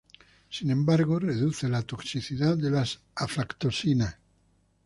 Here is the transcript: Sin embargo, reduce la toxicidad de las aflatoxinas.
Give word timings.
Sin 0.49 0.71
embargo, 0.71 1.19
reduce 1.19 1.69
la 1.69 1.83
toxicidad 1.83 2.57
de 2.57 2.71
las 2.71 3.01
aflatoxinas. 3.13 4.17